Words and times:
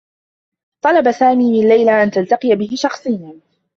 طلب 0.81 1.11
سامي 1.11 1.51
من 1.63 1.69
ليلى 1.69 2.03
أن 2.03 2.11
تلتقي 2.11 2.55
به 2.55 2.69
شخصيّا. 2.75 3.39